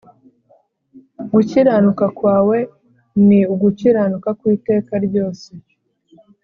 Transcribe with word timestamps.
Gukiranuka 1.31 2.05
kwawe 2.17 2.57
ni 3.27 3.39
ugukiranuka 3.53 4.29
kw’iteka 4.39 4.93
ryose 5.05 5.49